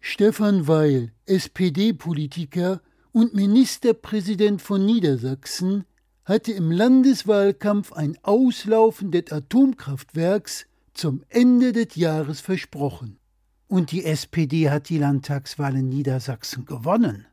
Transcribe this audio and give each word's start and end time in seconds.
Stefan 0.00 0.66
Weil, 0.66 1.12
SPD-Politiker 1.26 2.80
und 3.12 3.34
Ministerpräsident 3.34 4.62
von 4.62 4.84
Niedersachsen, 4.84 5.84
hatte 6.24 6.52
im 6.52 6.70
Landeswahlkampf 6.70 7.92
ein 7.92 8.16
Auslaufen 8.22 9.10
des 9.10 9.30
Atomkraftwerks 9.30 10.66
zum 10.94 11.22
Ende 11.28 11.72
des 11.72 11.96
Jahres 11.96 12.40
versprochen. 12.40 13.18
Und 13.68 13.92
die 13.92 14.04
SPD 14.04 14.70
hat 14.70 14.88
die 14.88 14.98
Landtagswahl 14.98 15.76
in 15.76 15.88
Niedersachsen 15.90 16.64
gewonnen. 16.64 17.26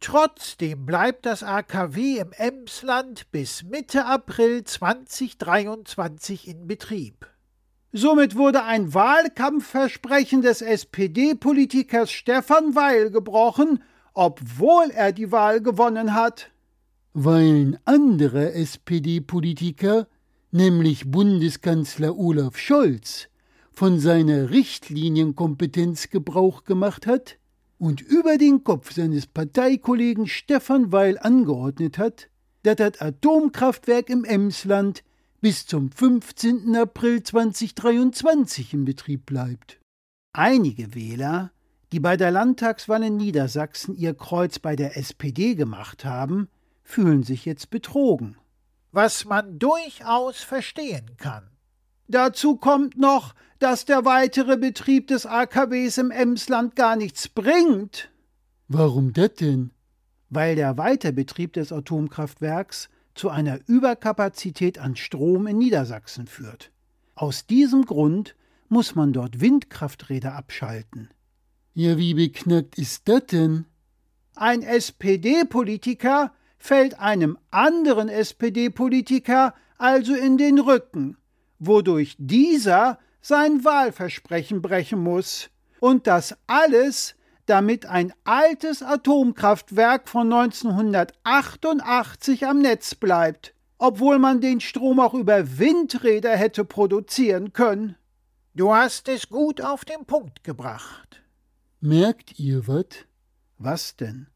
Trotzdem 0.00 0.86
bleibt 0.86 1.26
das 1.26 1.42
AKW 1.42 2.18
im 2.18 2.32
Emsland 2.32 3.30
bis 3.30 3.62
Mitte 3.62 4.06
April 4.06 4.64
2023 4.64 6.48
in 6.48 6.66
Betrieb. 6.66 7.26
Somit 7.92 8.36
wurde 8.36 8.62
ein 8.62 8.94
Wahlkampfversprechen 8.94 10.42
des 10.42 10.62
SPD-Politikers 10.62 12.12
Stefan 12.12 12.76
Weil 12.76 13.10
gebrochen, 13.10 13.82
obwohl 14.14 14.90
er 14.90 15.10
die 15.10 15.32
Wahl 15.32 15.60
gewonnen 15.60 16.14
hat. 16.14 16.52
Weil 17.14 17.52
ein 17.52 17.78
anderer 17.86 18.54
SPD-Politiker, 18.54 20.06
nämlich 20.52 21.10
Bundeskanzler 21.10 22.16
Olaf 22.16 22.58
Scholz, 22.58 23.28
von 23.72 23.98
seiner 23.98 24.50
Richtlinienkompetenz 24.50 26.10
Gebrauch 26.10 26.62
gemacht 26.62 27.08
hat 27.08 27.38
und 27.80 28.00
über 28.00 28.38
den 28.38 28.62
Kopf 28.62 28.92
seines 28.92 29.26
Parteikollegen 29.26 30.28
Stefan 30.28 30.92
Weil 30.92 31.18
angeordnet 31.18 31.98
hat, 31.98 32.28
dass 32.62 32.76
das 32.76 33.00
Atomkraftwerk 33.00 34.10
im 34.10 34.24
Emsland 34.24 35.02
bis 35.40 35.66
zum 35.66 35.90
15. 35.90 36.76
April 36.76 37.22
2023 37.22 38.74
in 38.74 38.84
Betrieb 38.84 39.24
bleibt. 39.24 39.80
Einige 40.32 40.94
Wähler, 40.94 41.50
die 41.92 42.00
bei 42.00 42.16
der 42.16 42.30
Landtagswahl 42.30 43.02
in 43.02 43.16
Niedersachsen 43.16 43.96
ihr 43.96 44.14
Kreuz 44.14 44.58
bei 44.58 44.76
der 44.76 44.96
SPD 44.96 45.54
gemacht 45.54 46.04
haben, 46.04 46.48
fühlen 46.82 47.22
sich 47.22 47.46
jetzt 47.46 47.70
betrogen. 47.70 48.36
Was 48.92 49.24
man 49.24 49.58
durchaus 49.58 50.38
verstehen 50.38 51.16
kann. 51.16 51.48
Dazu 52.06 52.56
kommt 52.56 52.98
noch, 52.98 53.34
dass 53.60 53.84
der 53.84 54.04
weitere 54.04 54.56
Betrieb 54.56 55.06
des 55.06 55.26
AKWs 55.26 55.98
im 55.98 56.10
Emsland 56.10 56.76
gar 56.76 56.96
nichts 56.96 57.28
bringt. 57.28 58.10
Warum 58.68 59.12
das 59.12 59.34
denn? 59.34 59.70
Weil 60.28 60.56
der 60.56 60.76
Weiterbetrieb 60.76 61.52
des 61.54 61.72
Atomkraftwerks 61.72 62.88
zu 63.14 63.30
einer 63.30 63.60
Überkapazität 63.66 64.78
an 64.78 64.96
Strom 64.96 65.46
in 65.46 65.58
Niedersachsen 65.58 66.26
führt. 66.26 66.70
Aus 67.14 67.46
diesem 67.46 67.84
Grund 67.84 68.34
muss 68.68 68.94
man 68.94 69.12
dort 69.12 69.40
Windkrafträder 69.40 70.34
abschalten. 70.34 71.10
Ja, 71.74 71.98
wie 71.98 72.14
beknackt 72.14 72.78
ist 72.78 73.08
das 73.08 73.26
denn? 73.26 73.66
Ein 74.34 74.62
SPD-Politiker 74.62 76.32
fällt 76.58 76.98
einem 76.98 77.36
anderen 77.50 78.08
SPD-Politiker 78.08 79.54
also 79.76 80.14
in 80.14 80.38
den 80.38 80.58
Rücken, 80.58 81.16
wodurch 81.58 82.16
dieser 82.18 82.98
sein 83.20 83.64
Wahlversprechen 83.64 84.62
brechen 84.62 85.02
muss. 85.02 85.50
Und 85.80 86.06
das 86.06 86.36
alles, 86.46 87.14
damit 87.50 87.84
ein 87.84 88.14
altes 88.24 88.82
Atomkraftwerk 88.82 90.08
von 90.08 90.32
1988 90.32 92.46
am 92.46 92.60
Netz 92.60 92.94
bleibt, 92.94 93.54
obwohl 93.78 94.18
man 94.18 94.40
den 94.40 94.60
Strom 94.60 95.00
auch 95.00 95.14
über 95.14 95.58
Windräder 95.58 96.36
hätte 96.36 96.64
produzieren 96.64 97.52
können. 97.52 97.96
Du 98.54 98.72
hast 98.72 99.08
es 99.08 99.28
gut 99.28 99.60
auf 99.60 99.84
den 99.84 100.04
Punkt 100.06 100.44
gebracht. 100.44 101.22
Merkt 101.80 102.38
ihr 102.38 102.66
was? 102.68 102.86
Was 103.58 103.96
denn? 103.96 104.28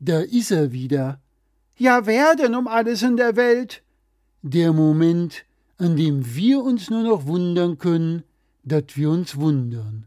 Da 0.00 0.20
ist 0.20 0.50
er 0.50 0.72
wieder. 0.72 1.20
Ja, 1.76 2.06
wer 2.06 2.34
denn 2.34 2.54
um 2.54 2.68
alles 2.68 3.02
in 3.02 3.16
der 3.16 3.36
Welt? 3.36 3.82
Der 4.42 4.72
Moment, 4.72 5.44
an 5.78 5.96
dem 5.96 6.34
wir 6.34 6.62
uns 6.62 6.90
nur 6.90 7.02
noch 7.02 7.26
wundern 7.26 7.78
können, 7.78 8.22
dass 8.64 8.84
wir 8.94 9.10
uns 9.10 9.36
wundern. 9.36 10.06